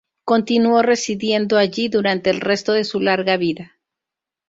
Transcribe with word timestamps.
Continuó 0.25 0.81
residiendo 0.81 1.59
allí 1.59 1.87
durante 1.87 2.31
el 2.31 2.41
resto 2.41 2.73
de 2.73 2.85
su 2.85 3.01
larga 3.01 3.37
vida. 3.37 3.73